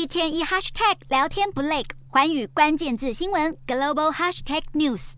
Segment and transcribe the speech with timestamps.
[0.00, 5.12] 一天一 hashtag 聊天不累，环宇关键字新闻 global hashtag news。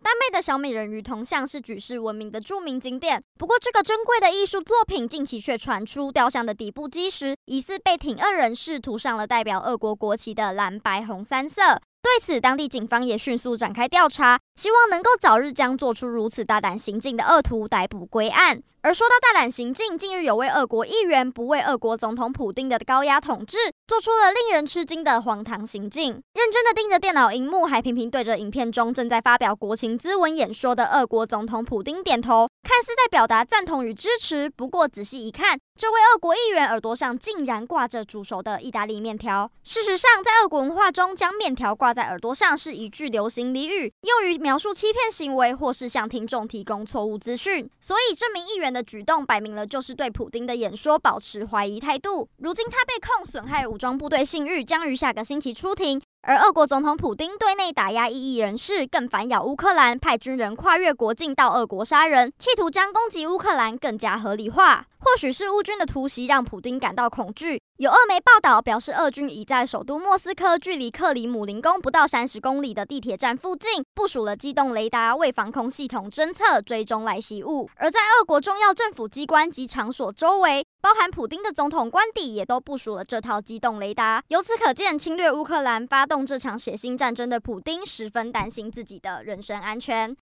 [0.00, 11.80] 丹麦的小美人鱼铜像是举世闻名的著名景点，不过这个珍贵的艺术作品近期却传出雕像的底部基石疑似被挺恶人士涂上了代表俄国国旗的蓝白红三色。
[12.02, 18.62] 对此，当地警方也迅速展开调查，希望能够早日将做出如此大胆行径的恶徒逮捕归案。
[18.82, 34.48] 而说到大胆行径，近日有位俄国议员不为俄国总统普丁的高压统治，做出了令人吃惊的荒唐行径，认真的盯着电脑荧幕，还频频对着影片中正在发表国情咨文演说的俄国总统普丁点头，看似在表达赞同与支持。
[34.48, 39.50] 不过仔细一看，这位俄国议员耳朵上竟然挂着煮熟的意大利面条。
[39.62, 47.68] 事实上，在俄国文化中，将面条挂在耳朵上是一句流行俚语，用于描述欺骗行为或是向听众提供错误资讯。
[47.80, 52.28] 所以，这名议员的举动摆明了就是对普丁的演说保持怀疑态度。
[52.38, 56.00] 如今他被控损害武装部队信誉，将于下个星期出庭。
[56.22, 64.86] 而俄国总统普丁对内打压异议人士，更反咬乌克兰，派军人跨越国境到俄国杀人，企图将攻击乌克兰更加合理化。
[65.00, 67.58] 或许是乌军的突袭让普丁感到恐惧。
[67.78, 77.70] 有俄媒报道表示，俄军已在首都莫斯科距离克里姆林宫不到三十公里的地铁站附近部署了机动雷达，为防空系统侦测追踪来袭物。
[77.76, 84.22] 而在俄国重要政府机关及场所周围，包含普丁的总统官邸，也都部署了这套机动雷达。
[84.28, 90.14] 由此可见，侵略乌克兰、发动这场血腥战争的普丁十分担心自己的人身安全。